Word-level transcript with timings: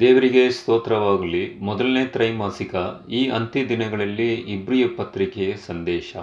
ದೇವರಿಗೆ 0.00 0.50
ಸ್ತೋತ್ರವಾಗಲಿ. 0.50 1.58
ಮೊದಲನೇ 1.60 2.06
ತ್ರೈಮಾಸಿಕ, 2.06 2.74
ಈ 3.10 3.28
ಅಂತ್ಯ 3.28 3.68
ದಿನಗಳಲ್ಲಿ 3.68 4.34
ಇಬ್ರಿಯ 4.34 4.88
ಪತ್ರಿಕೆಯ 4.88 5.56
ಸಂದೇಶ. 5.56 6.16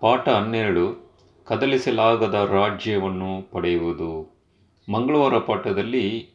ಪಾಠ 0.00 0.28
ಹನ್ನೆರಡು, 0.28 1.14
ಕದಲಿಸಲಾಗದ 1.44 2.34
ರಾಜ್ಯವನ್ನು 2.34 3.50
ಪಡೆಯುವುದು. 3.52 4.36
ಮಂಗಳವಾರ 4.92 5.38
ಪಾಠದಲ್ಲಿ 5.38 6.28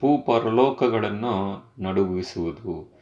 ಭೂ 0.00 0.18
ಪರಲೋಕಗಳನ್ನು 0.18 1.64
ನಡುಗಿಸುವುದು 1.78 2.92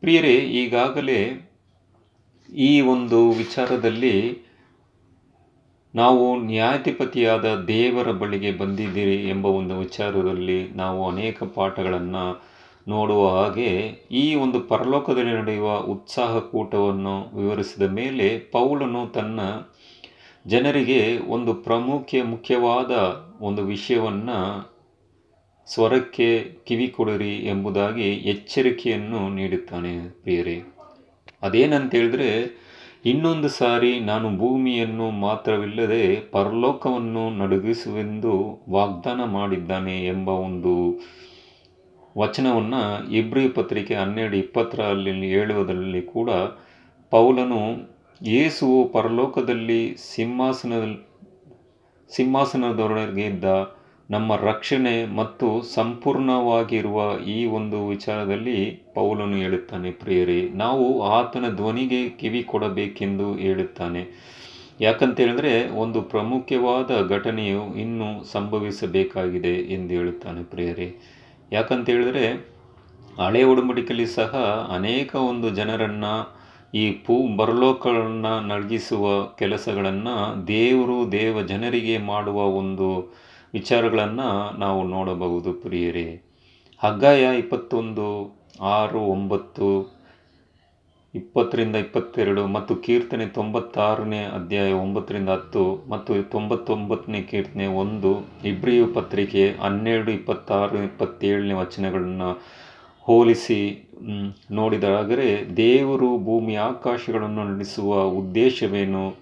ಪ್ರಿಯರೇ, 0.00 0.34
ಈಗಾಗಲೇ 0.34 1.50
ಈ 2.56 2.80
ಒಂದು 2.80 3.30
ವಿಚಾರದಲ್ಲಿ 3.30 4.42
ನಾವು 5.94 6.36
ನ್ಯಾಯಾಧಿಪತಿಯಾದ 6.36 7.64
ದೇವರ 7.64 8.10
ಬಳಿಗೆ 8.10 8.52
ಬಂದಿದ್ದೀರಿ 8.52 9.28
ಎಂಬ 9.28 9.46
ಒಂದು 9.46 9.78
ವಿಚಾರದಲ್ಲಿ 9.78 10.68
ನಾವು 10.68 11.10
ಅನೇಕ 11.10 11.42
ಪಾಠಗಳನ್ನು 11.42 12.44
ನೋಡುವ 12.88 13.28
ಹಾಗೆ 13.28 13.68
ಈ 14.10 14.34
ಒಂದು 14.34 14.60
ಪರಲೋಕದಲ್ಲಿ 14.60 15.32
ನಡೆಯುವ 15.32 15.76
ಉತ್ಸಾಹ 15.76 16.38
ಕೂಟವನ್ನು 16.38 17.38
ವಿವರಿಸಿದ 17.38 17.82
ಮೇಲೆ 17.82 18.38
ಪೌಲನು 18.38 19.12
ತನ್ನ 19.12 19.40
ಜನರಿಗೆ 20.46 21.18
ಒಂದು 21.18 21.54
ಪ್ರಮುಖ 21.54 22.14
ಮುಖ್ಯವಾದ 22.24 22.90
ಒಂದು 23.40 23.64
ವಿಷಯವನ್ನು 23.64 24.72
ಸ್ವರಕ್ಕೆ 25.66 26.56
ಕಿವಿ 26.64 26.88
ಕೊಡಿರಿ 26.88 27.36
ಎಂಬುದಾಗಿ 27.36 28.12
ಎಚ್ಚರಿಕೆಯನ್ನು 28.12 29.28
ನೀಡುತ್ತಾನೆ 29.28 30.08
ಪ್ರಿಯರೇ. 30.08 30.62
ಅದೇನಂತ 31.42 31.94
ಹೇಳಿದ್ರೆ 31.94 32.62
ಇನ್ನೊಂದು 33.04 33.48
ಸಾರಿ 33.52 33.92
ನಾನು 34.00 34.26
ಭೂಮಿಯನ್ನು 34.38 35.06
ಮಾತ್ರವಿಲ್ಲದೆ 35.20 36.04
ಪರಲೋಕವನ್ನು 36.32 37.24
ನಡುಗಿಸುವೆಂದು 37.38 38.34
ವಾಗ್ದಾನ 38.70 39.20
ಮಾಡಿದ್ದಾನೆ 39.32 39.96
ಎಂಬ 40.04 40.28
ಒಂದು 40.44 40.74
ವಚನವನ್ನು 42.16 42.82
ಇಬ್ರಿ 43.18 43.44
ಪತ್ರಿಕೆ 43.48 43.94
ಹನ್ನೆರಡು 43.94 44.36
ಇಪ್ಪತ್ತರಲ್ಲಿ 44.36 45.12
ಹೇಳುವುದರಲ್ಲಿ 45.28 46.02
ಕೂಡ 46.08 46.30
ಪೌಲನು 47.12 47.60
ಯೇಸುವು 48.20 48.78
ಪರಲೋಕದಲ್ಲಿ 48.92 49.80
ಸಿಂಹಾಸನ 50.06 50.74
ಸಿಂಹಾಸನದೊಳಗೆ 52.10 53.24
ಇದ್ದ 53.26 53.44
ನಮ್ಮ 54.10 54.36
ರಕ್ಷಣೆ 54.36 55.06
ಮತ್ತು 55.16 55.62
ಸಂಪೂರ್ಣವಾಗಿರುವ 55.62 57.18
ಈ 57.26 57.44
ಒಂದು 57.44 57.88
ವಿಚಾರದಲ್ಲಿ 57.88 58.70
ಪೌಲನು 58.94 59.36
ಹೇಳುತ್ತಾನೆ, 59.36 59.90
ಪ್ರಿಯರೇ, 59.90 60.48
ನಾವು 60.48 61.02
ಆತನ 61.02 61.48
ಧ್ವನಿಗೆ 61.48 62.08
ಕಿವಿ 62.08 62.42
ಕೊಡಬೇಕೆಂದು 62.42 63.34
ಹೇಳುತ್ತಾನೆ. 63.34 64.06
ಯಾಕಂತೇಳಿದ್ರೆ 64.80 65.70
ಒಂದು 65.70 66.02
ಪ್ರಮುಖವಾದ 66.02 67.08
ಘಟನೆಯು 67.08 67.74
ಇನ್ನೂ 67.74 68.24
ಸಂಭವಿಸಬೇಕಾಗಿದೆ 68.24 69.54
ಎಂದು 69.54 69.94
ಹೇಳುತ್ತಾನೆ, 69.94 70.44
ಪ್ರಿಯರೇ. 70.44 70.96
ಯಾಕಂತೇಳಿದ್ರೆ 71.52 72.52
ಹಳೆ 73.22 73.42
ಒಡಂಬಡಿಕೆಯಲ್ಲಿ 73.42 74.06
ಸಹ 74.06 74.34
ಅನೇಕ 74.74 75.14
ಒಂದು 75.14 75.50
ಜನರನ್ನು, 75.50 76.42
ಈ 76.74 76.90
ಪೂ 76.90 77.36
ಬರಲೋಕಗಳನ್ನು 77.36 78.40
ನಡಗಿಸುವ 78.46 79.24
ಕೆಲಸಗಳನ್ನು 79.26 80.46
ದೇವರು 80.46 81.12
ದೇವ 81.12 81.42
ಜನರಿಗೆ 81.42 81.98
ಮಾಡುವ 81.98 82.36
ಒಂದು 82.36 83.22
ವಿಚಾರಗಳನ್ನು 83.54 84.58
ನಾವು 84.58 84.82
ನೋಡಬಹುದು 84.84 85.52
ಪ್ರಿಯರೇ. 85.52 86.08
ಹಗ್ಗಾಯ 86.80 87.24
ಇಪ್ಪತ್ತೊಂದು, 87.38 88.06
ಆರು, 88.60 89.00
ಒಂಬತ್ತು, 89.06 89.68
ಇಪ್ಪತ್ತರಿಂದ 91.14 91.76
ಇಪ್ಪತ್ತೆರಡು 91.76 92.46
ಮತ್ತು 92.46 92.76
ಕೀರ್ತನೆ 92.76 93.26
ತೊಂಬತ್ತಾರನೇ 93.26 94.20
ಅಧ್ಯಾಯ 94.24 94.72
ಒಂಬತ್ತರಿಂದ 94.72 95.28
ಹತ್ತು 95.28 95.64
ಮತ್ತು 95.88 96.22
ತೊಂಬತ್ತೊಂಬತ್ತನೇ 96.22 97.22
ಕೀರ್ತನೆ 97.22 97.66
ಒಂದು, 97.66 98.12
ಇಬ್ರಿಯು 98.44 98.86
ಪತ್ರಿಕೆ 98.86 99.44
ಹನ್ನೆರಡು, 99.60 100.10
ಇಪ್ಪತ್ತಾರು, 100.10 100.82
ಇಪ್ಪತ್ತೇಳನೇ 100.82 101.54
ವಚನಗಳನ್ನು 101.54 102.30
ಹೋಲಿಸಿ 103.06 103.60
ನೋಡಿದಾದರೆ 104.50 105.56
ದೇವರು 105.56 106.18
ಭೂಮಿ 106.18 106.54
ಆಕಾಶಗಳನ್ನು 106.54 107.44
ನಡೆಸುವ 107.44 108.02
ಉದ್ದೇಶವೇನು 108.02 109.14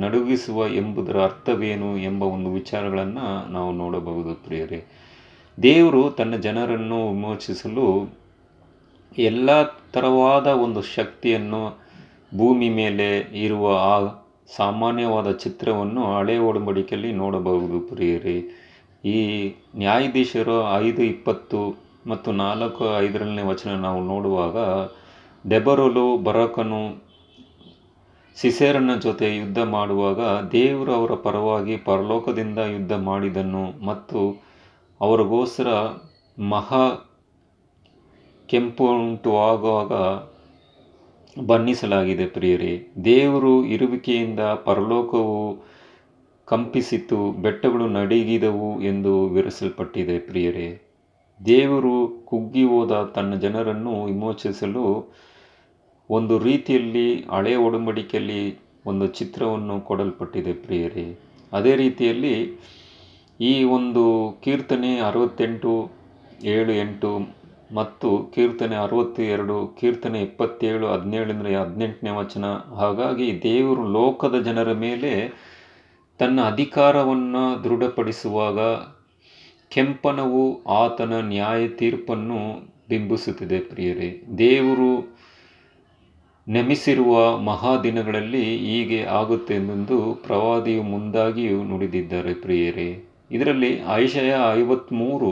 ನಡುಗಿಸುವ 0.00 0.68
ಎಂಬುದರ 0.68 1.22
ಅರ್ಥವೇನು 1.22 1.98
ಎಂಬ 1.98 2.22
ಒಂದು 2.22 2.50
ವಿಚಾರಗಳನ್ನು 2.50 3.50
ನಾವು 3.52 3.72
ನೋಡಬಹುದು 3.72 4.34
ಪ್ರಿಯರೇ. 4.34 4.84
ದೇವರು 5.62 6.10
ತನ್ನ 6.10 6.36
ಜನರನ್ನು 6.36 7.08
ವಿಮೋಚಿಸಲು 7.08 8.14
ಎಲ್ಲ 9.18 9.62
ಥರವಾದ 9.92 10.46
ಒಂದು 10.46 10.82
ಶಕ್ತಿಯನ್ನು 10.82 11.78
ಭೂಮಿ 12.36 12.68
ಮೇಲೆ 12.68 13.08
ಇರುವ 13.44 13.76
ಆ 13.76 13.96
ಸಾಮಾನ್ಯವಾದ 14.56 15.32
ಚಿತ್ರವನ್ನು 15.32 16.16
ಹಳೆ 16.16 16.38
ಒಡಂಬಡಿಕೆಯಲ್ಲಿ 16.38 17.12
ನೋಡಬಹುದು 17.12 17.80
ಪ್ರಿಯರೇ. 17.80 18.36
ಈ 19.04 19.18
ನ್ಯಾಯಾಧೀಶರು 19.76 20.78
ಐದು 20.78 21.02
ಇಪ್ಪತ್ತು 21.02 21.83
ಮತ್ತು 22.06 22.32
ನಾಲ್ಕು 22.32 22.98
ಐದರಲ್ಲಿ 22.98 23.42
ವಚನ 23.42 23.70
ನಾವು 23.70 24.04
ನೋಡುವಾಗ 24.04 24.56
ಡೆಬರಲು 25.50 26.18
ಬರಕನು 26.18 27.04
ಸಿಸೇರನ 28.36 28.90
ಜೊತೆ 29.02 29.36
ಯುದ್ಧ 29.36 29.58
ಮಾಡುವಾಗ 29.58 30.20
ದೇವರು 30.52 30.92
ಅವರ 30.92 31.14
ಪರವಾಗಿ 31.14 31.76
ಪರಲೋಕದಿಂದ 31.76 32.58
ಯುದ್ಧ 32.58 32.92
ಮಾಡಿದನು 32.92 33.84
ಮತ್ತು 33.84 34.42
ಅವರಿಗೋಸ್ಕರ 35.00 35.66
ಮಹಾ 36.38 37.10
ಕೆಂಪು 38.48 38.84
ಉಂಟು 38.84 39.38
ಆಗುವಾಗ 39.38 39.92
ಬಣ್ಣಿಸಲಾಗಿದೆ 41.44 42.26
ಪ್ರಿಯರೇ. 42.26 42.88
ದೇವರು 43.04 43.64
ಇರುವಿಕೆಯಿಂದ 43.64 44.40
ಪರಲೋಕವು 44.40 45.64
ಕಂಪಿಸಿತು, 46.44 47.32
ಬೆಟ್ಟಗಳು 47.32 47.88
ನಡಿಗಿದವು 47.88 48.82
ಎಂದು 48.82 49.26
ವಿವರಿಸಲ್ಪಟ್ಟಿದೆ 49.26 50.18
ಪ್ರಿಯರೇ. 50.18 50.83
ದೇವರು 51.40 52.24
ಕುಗ್ಗಿ 52.26 52.64
ಹೋದ 52.64 52.92
ತನ್ನ 53.14 53.34
ಜನರನ್ನು 53.34 54.04
ವಿಮೋಚಿಸಲು 54.04 54.84
ಒಂದು 56.10 56.38
ರೀತಿಯಲ್ಲಿ 56.38 57.14
ಹಳೆ 57.30 57.54
ಒಡಂಬಡಿಕೆಯಲ್ಲಿ 57.56 58.58
ಒಂದು 58.86 59.06
ಚಿತ್ರವನ್ನು 59.06 59.80
ಕೊಡಲ್ಪಟ್ಟಿದೆ 59.80 60.52
ಪ್ರಿಯರೇ. 60.52 61.18
ಅದೇ 61.52 61.76
ರೀತಿಯಲ್ಲಿ 61.76 62.34
ಈ 63.40 63.64
ಒಂದು 63.64 64.04
ಕೀರ್ತನೆ 64.44 64.98
ಅರವತ್ತೆಂಟು, 64.98 65.90
ಏಳು, 66.44 66.72
ಎಂಟು 66.72 67.12
ಮತ್ತು 67.74 68.18
ಕೀರ್ತನೆ 68.34 68.76
ಅರವತ್ತು 68.76 69.22
ಎರಡು 69.22 69.76
ಕೀರ್ತನೆ 69.80 70.20
ಇಪ್ಪತ್ತೇಳು 70.20 70.86
ಹದಿನೇಳರಿಂದ 70.86 71.46
ಹದಿನೆಂಟನೇ 71.56 72.10
ವಚನ. 72.10 72.44
ಹಾಗಾಗಿ 72.74 73.42
ದೇವರು 73.42 73.84
ಲೋಕದ 73.92 74.40
ಜನರ 74.42 74.72
ಮೇಲೆ 74.72 75.12
ತನ್ನ 76.18 76.40
ಅಧಿಕಾರವನ್ನು 76.42 77.64
ದೃಢಪಡಿಸುವಾಗ 77.64 78.58
ಕೆಂಪನವು 79.74 80.42
ಆತನ 80.64 81.12
ನ್ಯಾಯ 81.28 81.68
ತೀರ್ಪನ್ನು 81.68 82.40
ಬಿಂಬಿಸುತ್ತಿದೆ 82.88 83.58
ಪ್ರಿಯರೇ. 83.60 84.08
ದೇವರು 84.38 84.90
ನೆಮಿಸಿರುವ 86.48 87.12
ಮಹಾದಿನಗಳಲ್ಲಿ 87.38 88.44
ಹೀಗೆ 88.56 89.02
ಆಗುತ್ತೆ 89.18 89.54
ಎಂದೊಂದು 89.54 89.98
ಪ್ರವಾದಿಯು 90.26 90.82
ಮುಂದಾಗಿಯೂ 90.82 91.62
ನುಡಿದಿದ್ದಾರೆ 91.62 92.34
ಪ್ರಿಯರೇ. 92.34 92.88
ಇದರಲ್ಲಿ 93.30 93.70
ಐಷಯ 93.94 94.32
ಐವತ್ತ್ಮೂರು 94.52 95.30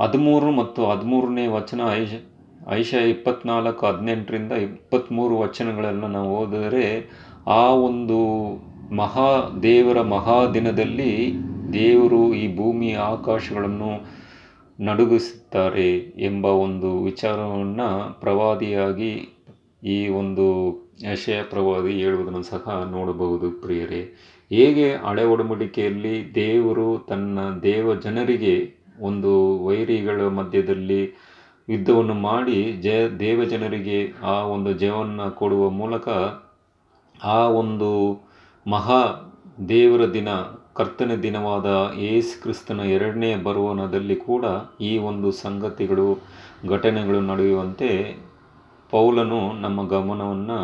ಹದಿಮೂರು 0.00 0.50
ಮತ್ತು 0.50 0.86
ಹದಿಮೂರನೇ 0.86 1.46
ವಚನ 1.46 1.80
ಐಶ 1.94 2.14
ಐಷಯ 2.70 3.10
ಇಪ್ಪತ್ನಾಲ್ಕು, 3.10 3.86
ಹದಿನೆಂಟರಿಂದ 3.86 4.52
ಇಪ್ಪತ್ತ್ಮೂರು 4.52 5.34
ವಚನಗಳನ್ನು 5.38 6.08
ನಾವು 6.08 6.30
ಓದಿದರೆ 6.36 6.86
ಆ 7.46 7.62
ಒಂದು 7.88 8.18
ಮಹಾ 8.94 9.30
ದೇವರ 9.62 10.00
ಮಹಾದಿನದಲ್ಲಿ 10.16 11.12
ದೇವರು 11.72 12.34
ಈ 12.34 12.56
ಭೂಮಿ 12.56 12.92
ಆಕಾಶಗಳನ್ನು 12.92 13.90
ನಡುಗಿಸುತ್ತಾರೆ 14.80 15.96
ಎಂಬ 15.98 16.44
ಒಂದು 16.44 17.02
ವಿಚಾರವನ್ನು 17.02 18.20
ಪ್ರವಾದಿಯಾಗಿ 18.20 19.28
ಈ 19.82 20.08
ಒಂದು 20.08 20.46
ಯಶಯ 21.12 21.42
ಪ್ರವಾದಿ 21.42 21.92
ಹೇಳುವುದನ್ನು 21.92 22.42
ಸಹ 22.42 22.88
ನೋಡಬಹುದು 22.90 23.50
ಪ್ರಿಯರೇ. 23.50 24.14
ಹೇಗೆ 24.48 24.94
ಹಳೆ 24.94 25.24
ಒಡಂಬಡಿಕೆಯಲ್ಲಿ 25.24 26.34
ದೇವರು 26.34 26.98
ತನ್ನ 26.98 27.38
ದೇವ 27.62 27.94
ಜನರಿಗೆ 27.94 28.74
ಒಂದು 29.00 29.64
ವೈರಿಗಳ 29.64 30.20
ಮಧ್ಯದಲ್ಲಿ 30.20 31.02
ಯುದ್ಧವನ್ನು 31.68 32.14
ಮಾಡಿ 32.14 32.72
ಜಯ 32.72 33.08
ದೇವ 33.08 33.44
ಜನರಿಗೆ 33.44 34.12
ಆ 34.22 34.42
ಒಂದು 34.42 34.72
ಜಯವನ್ನು 34.72 35.30
ಕೊಡುವ 35.30 35.70
ಮೂಲಕ 35.70 36.08
ಆ 37.24 37.48
ಒಂದು 37.48 37.90
ಮಹಾ 38.66 39.30
ದೇವರ 39.68 40.12
ದಿನ 40.12 40.28
ಕರ್ತನ 40.76 41.12
ದಿನವಾದ 41.22 41.68
ಯೇಸು 41.98 42.32
ಕ್ರಿಸ್ತನ 42.42 42.80
ಎರಡನೇ 42.94 43.30
ಬರುವನದಲ್ಲಿ 43.42 44.16
ಕೂಡ 44.20 44.44
ಈ 44.80 44.92
ಒಂದು 45.08 45.28
ಸಂಗತಿಗಳು, 45.42 46.08
ಘಟನೆಗಳು 46.68 47.20
ನಡೆಯುವಂತೆ 47.22 47.90
ಪೌಲನು 48.92 49.40
ನಮ್ಮ 49.54 49.80
ಗಮನವನ್ನು 49.88 50.58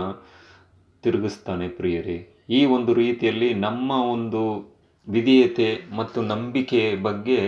ತಿರುಗಿಸ್ತಾನೆ 1.05 1.67
ಪ್ರಿಯರೇ. 1.69 2.19
ಈ 2.51 2.61
ಒಂದು 2.67 2.93
ರೀತಿಯಲ್ಲಿ 2.95 3.51
ನಮ್ಮ 3.59 3.91
ಒಂದು 4.15 4.41
ವಿಧೇಯತೆ 5.07 5.69
ಮತ್ತು 5.93 6.21
ನಂಬಿಕೆ 6.23 6.83
ಬಗ್ಗೆ 7.03 7.41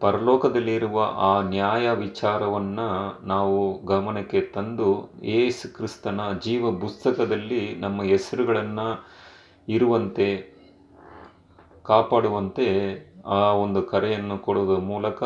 ಪರಲೋಕದಲ್ಲಿರುವ 0.00 0.98
ಆ 1.28 1.32
ನ್ಯಾಯ 1.48 1.86
ವಿಚಾರವನ್ನು 1.98 2.88
ನಾವು 3.26 3.56
ಗಮನಕ್ಕೆ 3.84 4.40
ತಂದು 4.56 4.88
ಯೇಸು 5.24 5.68
ಕ್ರಿಸ್ತನ 5.68 6.20
ಜೀವ 6.38 6.72
ಪುಸ್ತಕದಲ್ಲಿ 6.80 7.62
ನಮ್ಮ 7.80 8.02
ಹೆಸರುಗಳನ್ನು 8.02 8.88
ಇರುವಂತೆ 9.68 10.28
ಕಾಪಾಡುವಂತೆ 11.86 12.66
ಆ 13.26 13.52
ಒಂದು 13.52 13.82
ಕರೆಯನ್ನು 13.82 14.38
ಕೊಡುವುದರ 14.38 14.82
ಮೂಲಕ 14.82 15.22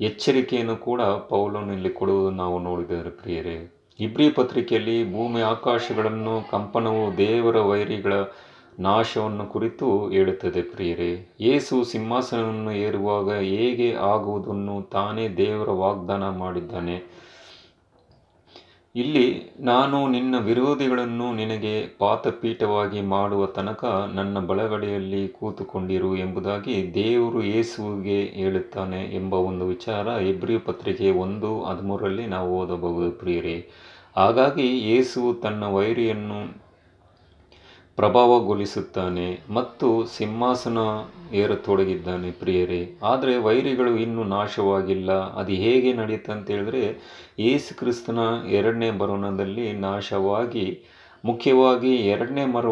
ಎಚ್ಚರಿಕೆಯನ್ನು 0.00 0.76
ಕೂಡ 0.76 1.02
ಪೌಲನು 1.02 1.72
ಇಲ್ಲಿ 1.72 1.90
ಕೊಡುವುದನ್ನು 1.90 2.42
ನಾವು 2.42 2.58
ನೋಡಿದ್ದೇವೆ 2.58 3.10
ಪ್ರಿಯರೇ. 3.10 3.56
ಇಬ್ರಿ 4.00 4.30
ಪತ್ರಿಕೆಯಲ್ಲಿ 4.30 4.96
ಭೂಮಿ 5.12 5.40
ಆಕಾಶಗಳನ್ನು, 5.40 6.34
ಕಂಪನವು 6.50 7.16
ದೇವರ 7.16 7.58
ವೈರಿಗಳ 7.60 8.12
ನಾಶವನ್ನು 8.80 9.46
ಕುರಿತು 9.46 9.86
ಹೇಳುತ್ತದೆ 10.08 10.62
ಪ್ರಿಯರೇ. 10.62 11.12
ಯೇಸು 11.40 11.84
ಸಿಂಹಾಸನವನ್ನು 11.84 12.72
ಏರುವಾಗ 12.72 13.30
ಹೇಗೆ 13.32 13.88
ಆಗುವುದನ್ನು 13.94 14.76
ತಾನೇ 14.92 15.28
ದೇವರ 15.28 15.70
ವಾಗ್ದಾನ 15.70 16.24
ಮಾಡಿದ್ದಾನೆ. 16.38 16.96
ಇಲ್ಲಿ 18.96 19.52
ನಾನು 19.60 20.08
ನಿನ್ನ 20.08 20.38
ವಿರೋಧಿಗಳನ್ನು 20.38 21.34
ನಿನಗೆ 21.34 21.86
ಪಾತಪೀಠವಾಗಿ 21.98 23.00
ಮಾಡುವ 23.00 23.46
ತನಕ 23.46 23.84
ನನ್ನ 24.14 24.38
ಬಲಗಡೆಯಲ್ಲಿ 24.38 25.28
ಕೂತುಕೊಂಡಿರು 25.28 26.16
ಎಂಬುದಾಗಿ 26.16 26.94
ದೇವರು 26.94 27.42
ಯೇಸುವಿಗೆ 27.42 28.24
ಹೇಳುತ್ತಾನೆ 28.24 29.14
ಎಂಬ 29.14 29.34
ಒಂದು 29.34 29.66
ವಿಚಾರ 29.66 30.06
ಇಬ್ರಿ 30.06 30.58
ಪತ್ರಿಕೆ 30.58 31.10
ಒಂದು 31.10 31.64
ಹದಿಮೂರರಲ್ಲಿ 31.64 32.26
ನಾವು 32.26 32.58
ಓದಬಹುದು 32.58 33.10
ಪ್ರಿಯರೇ. 33.10 33.68
ಹಾಗಾಗಿ 34.16 34.66
ಯೇಸು 34.78 35.40
ತನ್ನ 35.42 35.64
ವೈರಿಯನ್ನು 35.64 36.67
ಪ್ರಭಾವಗೊಳಿಸುತ್ತಾನೆ 37.98 39.28
ಮತ್ತು 39.50 39.88
ಸಿಂಹಾಸನ 40.16 40.78
ಏರತೊಡಗಿದ್ದಾನೆ 41.32 42.30
ಪ್ರಿಯರೇ. 42.32 42.82
ಆದರೆ 43.02 43.32
ವೈರಿಗಳು 43.36 43.92
ಇನ್ನೂ 43.96 44.22
ನಾಶವಾಗಿಲ್ಲ. 44.24 45.10
ಅದು 45.34 45.52
ಹೇಗೆ 45.52 45.90
ನಡೆಯುತ್ತೆ 45.92 46.32
ಅಂತ 46.32 46.48
ಹೇಳಿದ್ರೆ, 46.50 46.82
ಯೇಸು 47.38 47.78
ಕ್ರಿಸ್ತನ 47.78 48.18
ಎರಡನೇ 48.50 48.90
ಬರೋಣದಲ್ಲಿ 48.90 49.66
ನಾಶವಾಗಿ, 49.72 50.66
ಮುಖ್ಯವಾಗಿ 51.24 51.92
ಎರಡನೇ 52.08 52.44
ಮರ 52.46 52.66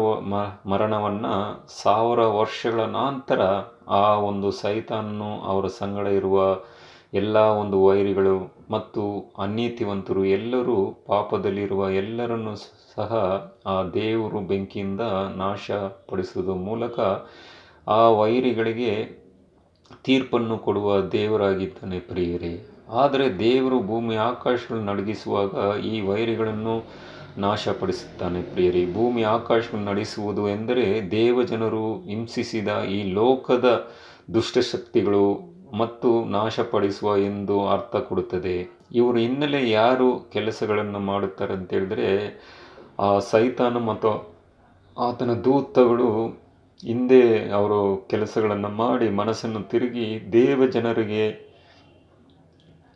ಮರಣವನ್ನು 0.69 1.35
ಸಾವಿರ 1.81 2.21
ವರ್ಷಗಳ 2.39 2.81
ನಂತರ 2.99 3.41
ಆ 3.99 4.05
ಒಂದು 4.29 4.51
ಸೈತಾನನು 4.51 5.31
ಅವರ 5.45 5.67
ಸಂಗಡ 5.79 6.07
ಇರುವ 6.19 6.37
ಎಲ್ಲ 7.13 7.37
ಒಂದು 7.37 7.83
ವೈರಿಗಳು 7.83 8.57
ಮತ್ತು 8.71 9.33
ಅನೀತಿವಂತರು 9.37 10.25
ಎಲ್ಲರೂ 10.25 11.03
ಪಾಪದಲ್ಲಿರುವ 11.07 11.89
ಎಲ್ಲರನ್ನು 11.89 12.55
ಸಹ 12.95 13.13
ಆ 13.65 13.83
ದೇವರು 13.83 14.39
ಬೆಂಕಿಯಿಂದ 14.39 15.01
ನಾಶಪಡಿಸುವುದರ 15.35 16.51
ಮೂಲಕ 16.51 16.99
ಆ 17.87 18.09
ವೈರಿಗಳಿಗೆ 18.09 19.17
ತೀರ್ಪನ್ನು 20.03 20.57
ಕೊಡುವ 20.57 21.01
ದೇವರಾಗಿದ್ದಾನೆ 21.01 21.99
ಪ್ರಿಯರೇ. 21.99 22.65
ಆದರೆ 22.89 23.39
ದೇವರು 23.39 23.79
ಭೂಮಿ 23.79 24.15
ಆಕಾಶಗಳನ್ನು 24.15 24.91
ನಡಗಿಸುವಾಗ 24.91 25.79
ಈ 25.79 26.01
ವೈರಿಗಳನ್ನು 26.01 26.85
ನಾಶಪಡಿಸುತ್ತಾನೆ 27.37 28.41
ಪ್ರಿಯರೇ. 28.41 28.93
ಭೂಮಿ 28.93 29.23
ಆಕಾಶವನ್ನು 29.23 29.91
ನಡೆಸುವುದು 29.91 30.49
ಎಂದರೆ 30.49 31.11
ದೇವಜನರು 31.11 31.99
ಹಿಂಸಿಸಿದ 31.99 32.67
ಈ 32.83 33.11
ಲೋಕದ 33.11 33.91
ದುಷ್ಟಶಕ್ತಿಗಳು 34.33 35.56
ಮತ್ತು 35.73 36.25
ನಾಶಪಡಿಸುವ 36.25 37.17
ಎಂದು 37.17 37.67
ಅರ್ಥ 37.67 37.95
ಕೊಡುತ್ತದೆ. 37.95 38.87
ಇವರು 38.91 39.17
ಹಿನ್ನೆಲೆ 39.17 39.69
ಯಾರು 39.69 40.19
ಕೆಲಸಗಳನ್ನು 40.19 40.99
ಮಾಡುತ್ತಾರೆ 40.99 41.53
ಅಂತ 41.53 41.73
ಹೇಳಿದ್ರೆ, 41.73 42.07
ಆ 42.99 43.19
ಸೈತಾನ 43.19 43.77
ಮತ್ತು 43.77 44.37
ಆತನ 44.97 45.33
ದೂತಗಳು 45.33 46.27
ಹಿಂದೆ 46.85 47.49
ಅವರು 47.49 48.07
ಕೆಲಸಗಳನ್ನು 48.09 48.69
ಮಾಡಿ 48.69 49.09
ಮನಸ್ಸನ್ನು 49.09 49.63
ತಿರುಗಿ 49.63 50.33
ದೇವ 50.33 50.65
ಜನರಿಗೆ 50.65 51.47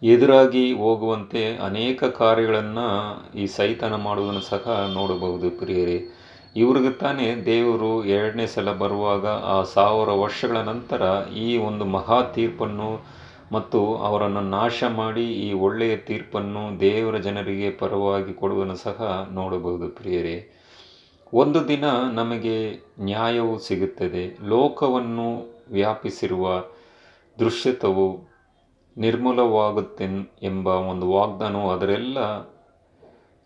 ಎದುರಾಗಿ 0.03 0.73
ಹೋಗುವಂತೆ 0.73 1.56
ಅನೇಕ 1.56 2.03
ಕಾರ್ಯಗಳನ್ನು 2.03 2.88
ಈ 3.35 3.47
ಸೈತಾನ 3.47 3.95
ಮಾಡುವುದನ್ನು 3.95 4.41
ಸಹ 4.41 4.91
ನೋಡಬಹುದು 4.94 5.50
ಪ್ರಿಯರೇ. 5.50 6.20
ಇವ್ರಿಗೆ 6.56 6.92
ತಾನೇ 6.92 7.36
ದೇವರು 7.36 8.06
ಎರಡನೇ 8.06 8.45
ಸಲ 8.48 8.71
ಬರುವಾಗ 8.74 9.27
ಆ 9.27 9.63
ಸಾವಿರ 9.63 10.09
ವರ್ಷಗಳ 10.09 10.57
ನಂತರ 10.57 11.01
ಈ 11.36 11.57
ಒಂದು 11.57 11.86
ಮಹಾ 11.86 12.21
ತೀರ್ಪನ್ನು 12.21 13.06
ಮತ್ತು 13.51 13.95
ಅವರನ್ನು 13.95 14.42
ನಾಶ 14.42 14.83
ಮಾಡಿ 14.83 15.24
ಈ 15.24 15.53
ಒಳ್ಳೆಯ 15.53 15.98
ತೀರ್ಪನ್ನು 15.98 16.80
ದೇವರ 16.80 17.18
ಜನರಿಗೆ 17.18 17.69
ಪರವಾಗಿ 17.71 18.33
ಕೊಡುವುದನ್ನು 18.33 18.75
ಸಹ 18.75 19.27
ನೋಡಬಹುದು 19.31 19.89
ಪ್ರಿಯರೇ. 19.89 20.51
ಒಂದು 21.33 21.68
ದಿನ 21.68 21.86
ನಮಗೆ 22.13 22.71
ನ್ಯಾಯವು 23.00 23.59
ಸಿಗುತ್ತದೆ. 23.59 24.38
ಲೋಕವನ್ನು 24.47 25.27
ವ್ಯಾಪಿಸಿರುವ 25.71 26.63
ದೃಶ್ಯತವು 27.39 28.07
ನಿರ್ಮೂಲವಾಗುತ್ತೆ 28.97 30.06
ಎಂಬ 30.44 30.68
ಒಂದು 30.68 31.12
ವಾಗ್ದಾನವು 31.12 31.71
ಅದರೆಲ್ಲ 31.71 32.18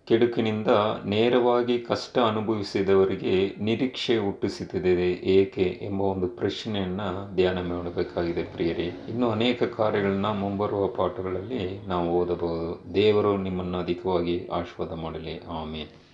ಕೆಡುಕಿನಿಂದ 0.06 0.68
ನೇರವಾಗಿ 1.06 1.80
ಕಷ್ಟ 1.80 2.20
ಅನುಭವಿಸಿದವರಿಗೆ 2.20 3.56
ನಿರೀಕ್ಷೆ 3.64 4.18
ಹುಟ್ಟಿಸುತ್ತಿದೆ 4.18 5.12
ಏಕೆ 5.12 5.80
ಎಂಬ 5.82 6.02
ಒಂದು 6.02 6.28
ಪ್ರಶ್ನೆಯನ್ನು 6.28 7.36
ಧ್ಯಾನ 7.36 7.68
ಮಾಡಬೇಕಾಗಿದೆ 7.68 8.44
ಪ್ರಿಯರಿ. 8.44 8.84
ಇನ್ನು 8.84 9.30
ಅನೇಕ 9.30 9.64
ಕಾರ್ಯಗಳನ್ನ 9.64 10.26
ಮುಂಬರುವ 10.26 10.88
ಪಾಠಗಳಲ್ಲಿ 10.88 11.88
ನಾವು 11.88 12.10
ಓದಬಹುದು. 12.10 12.96
ದೇವರು 12.96 13.38
ನಿಮ್ಮನ್ನು 13.38 13.78
ಅಧಿಕವಾಗಿ 13.78 14.48
ಆಶೀರ್ವಾದ 14.48 15.00
ಮಾಡಲಿ. 15.00 15.40
ಆಮೇಲೆ 15.50 16.05